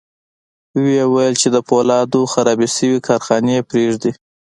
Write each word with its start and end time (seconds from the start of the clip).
ويې 0.81 1.03
ويل 1.13 1.35
چې 1.41 1.47
د 1.55 1.57
پولادو 1.67 2.21
خرابې 2.31 2.67
شوې 2.75 2.99
کارخانې 3.07 3.65
پرېږدي. 3.69 4.11